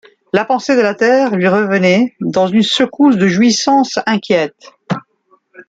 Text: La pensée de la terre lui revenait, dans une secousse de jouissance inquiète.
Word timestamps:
La 0.33 0.45
pensée 0.45 0.75
de 0.75 0.81
la 0.81 0.95
terre 0.95 1.35
lui 1.35 1.47
revenait, 1.47 2.15
dans 2.21 2.47
une 2.47 2.63
secousse 2.63 3.17
de 3.17 3.27
jouissance 3.27 3.99
inquiète. 4.07 4.73